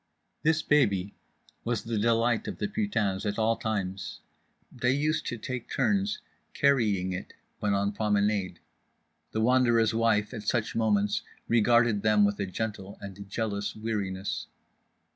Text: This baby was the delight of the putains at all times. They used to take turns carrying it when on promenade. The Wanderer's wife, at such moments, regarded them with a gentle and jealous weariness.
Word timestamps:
This 0.41 0.63
baby 0.63 1.13
was 1.63 1.83
the 1.83 1.99
delight 1.99 2.47
of 2.47 2.57
the 2.57 2.67
putains 2.67 3.23
at 3.23 3.37
all 3.37 3.55
times. 3.55 4.19
They 4.71 4.93
used 4.93 5.27
to 5.27 5.37
take 5.37 5.69
turns 5.71 6.17
carrying 6.55 7.13
it 7.13 7.33
when 7.59 7.75
on 7.75 7.91
promenade. 7.91 8.59
The 9.31 9.41
Wanderer's 9.41 9.93
wife, 9.93 10.33
at 10.33 10.41
such 10.47 10.75
moments, 10.75 11.21
regarded 11.47 12.01
them 12.01 12.25
with 12.25 12.39
a 12.39 12.47
gentle 12.47 12.97
and 12.99 13.29
jealous 13.29 13.75
weariness. 13.75 14.47